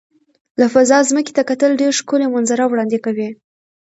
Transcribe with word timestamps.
له 0.59 0.65
فضا 0.73 0.97
ځمکې 1.09 1.31
ته 1.37 1.41
کتل 1.49 1.71
ډېر 1.81 1.91
ښکلي 1.99 2.27
منظره 2.33 2.63
وړاندې 2.67 2.97
کوي. 3.05 3.29